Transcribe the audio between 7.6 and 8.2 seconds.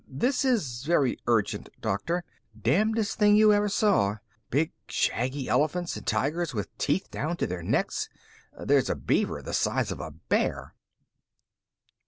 necks.